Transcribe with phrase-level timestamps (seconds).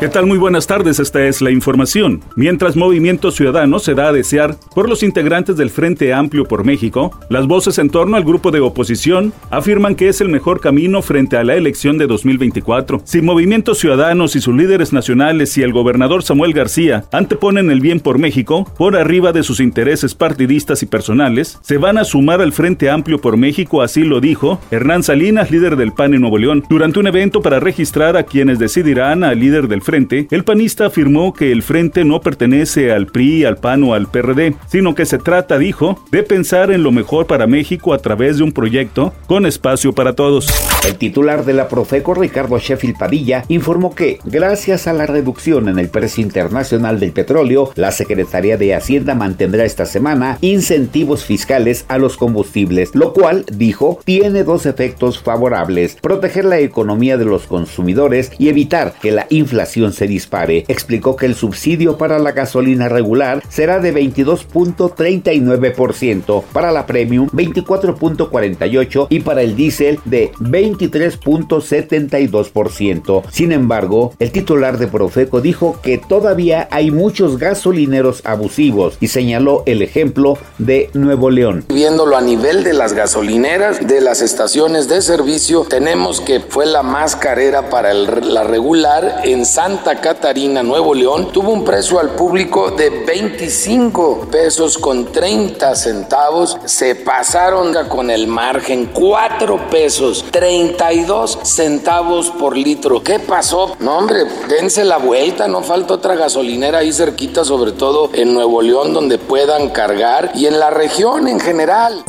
[0.00, 0.26] ¿Qué tal?
[0.26, 2.22] Muy buenas tardes, esta es la información.
[2.36, 7.18] Mientras Movimiento Ciudadano se da a desear por los integrantes del Frente Amplio por México,
[7.28, 11.36] las voces en torno al grupo de oposición afirman que es el mejor camino frente
[11.36, 13.02] a la elección de 2024.
[13.02, 17.98] Si Movimiento Ciudadanos y sus líderes nacionales y el gobernador Samuel García anteponen el bien
[17.98, 22.52] por México por arriba de sus intereses partidistas y personales, se van a sumar al
[22.52, 26.62] Frente Amplio por México, así lo dijo Hernán Salinas, líder del PAN en Nuevo León,
[26.70, 31.32] durante un evento para registrar a quienes decidirán al líder del frente, el panista afirmó
[31.32, 35.16] que el frente no pertenece al PRI, al PAN o al PRD, sino que se
[35.16, 39.46] trata, dijo, de pensar en lo mejor para México a través de un proyecto con
[39.46, 40.46] espacio para todos.
[40.86, 45.78] El titular de la Profeco, Ricardo Sheffield Padilla, informó que, gracias a la reducción en
[45.78, 51.96] el precio internacional del petróleo, la Secretaría de Hacienda mantendrá esta semana incentivos fiscales a
[51.96, 58.32] los combustibles, lo cual, dijo, tiene dos efectos favorables, proteger la economía de los consumidores
[58.38, 60.64] y evitar que la inflación se dispare.
[60.68, 69.06] Explicó que el subsidio para la gasolina regular será de 22.39%, para la premium 24.48%
[69.10, 73.22] y para el diésel de 23.72%.
[73.30, 79.62] Sin embargo, el titular de Profeco dijo que todavía hay muchos gasolineros abusivos y señaló
[79.66, 81.64] el ejemplo de Nuevo León.
[81.68, 86.82] Viéndolo a nivel de las gasolineras, de las estaciones de servicio, tenemos que fue la
[86.82, 92.12] más carera para la regular en San Santa Catarina, Nuevo León, tuvo un precio al
[92.14, 96.56] público de 25 pesos con 30 centavos.
[96.64, 103.02] Se pasaron con el margen 4 pesos 32 centavos por litro.
[103.02, 103.76] ¿Qué pasó?
[103.78, 108.62] No, hombre, dense la vuelta, no falta otra gasolinera ahí cerquita, sobre todo en Nuevo
[108.62, 112.04] León, donde puedan cargar y en la región en general.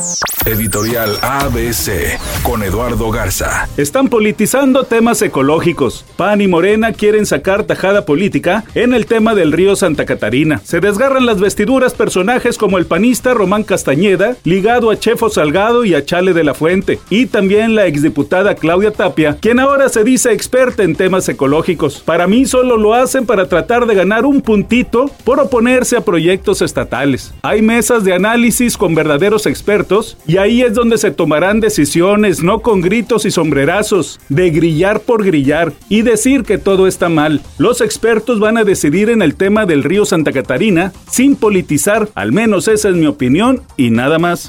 [0.46, 3.68] Editorial ABC con Eduardo Garza.
[3.76, 6.06] Están politizando temas ecológicos.
[6.16, 10.60] PAN y Morena quieren sacar tajada política en el tema del río Santa Catarina.
[10.64, 15.94] Se desgarran las vestiduras personajes como el panista Román Castañeda, ligado a Chefo Salgado y
[15.94, 20.32] a Chale de la Fuente, y también la exdiputada Claudia Tapia, quien ahora se dice
[20.32, 22.00] experta en temas ecológicos.
[22.04, 26.62] Para mí solo lo hacen para tratar de ganar un puntito por oponerse a proyectos
[26.62, 27.34] estatales.
[27.42, 32.60] Hay mesas de análisis con verdaderos expertos y ahí es donde se tomarán decisiones, no
[32.60, 37.39] con gritos y sombrerazos, de grillar por grillar y decir que todo está mal.
[37.58, 42.32] Los expertos van a decidir en el tema del río Santa Catarina sin politizar, al
[42.32, 44.48] menos esa es mi opinión y nada más.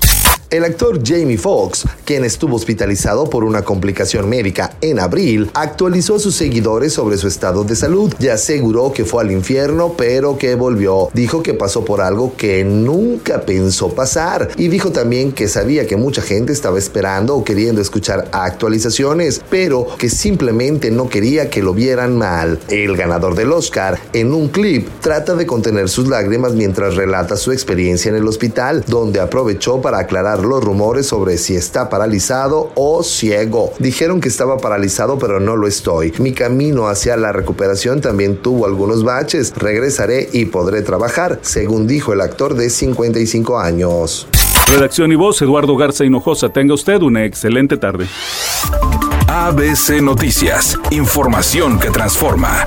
[0.51, 6.19] El actor Jamie Foxx, quien estuvo hospitalizado por una complicación médica en abril, actualizó a
[6.19, 10.55] sus seguidores sobre su estado de salud y aseguró que fue al infierno, pero que
[10.55, 11.07] volvió.
[11.13, 15.95] Dijo que pasó por algo que nunca pensó pasar y dijo también que sabía que
[15.95, 21.73] mucha gente estaba esperando o queriendo escuchar actualizaciones, pero que simplemente no quería que lo
[21.73, 22.59] vieran mal.
[22.67, 27.53] El ganador del Oscar, en un clip, trata de contener sus lágrimas mientras relata su
[27.53, 33.03] experiencia en el hospital, donde aprovechó para aclarar los rumores sobre si está paralizado o
[33.03, 33.73] ciego.
[33.79, 36.13] Dijeron que estaba paralizado pero no lo estoy.
[36.19, 39.53] Mi camino hacia la recuperación también tuvo algunos baches.
[39.55, 44.27] Regresaré y podré trabajar, según dijo el actor de 55 años.
[44.67, 46.49] Redacción y voz, Eduardo Garza Hinojosa.
[46.49, 48.07] Tenga usted una excelente tarde.
[49.27, 52.65] ABC Noticias, información que transforma.